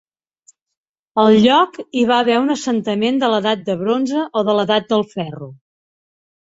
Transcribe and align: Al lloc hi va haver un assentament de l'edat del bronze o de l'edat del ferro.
Al 1.23 1.37
lloc 1.43 1.77
hi 1.99 2.05
va 2.13 2.17
haver 2.23 2.39
un 2.47 2.55
assentament 2.55 3.23
de 3.25 3.31
l'edat 3.35 3.63
del 3.69 3.81
bronze 3.87 4.27
o 4.43 4.47
de 4.51 4.61
l'edat 4.61 4.93
del 4.97 5.11
ferro. 5.17 5.57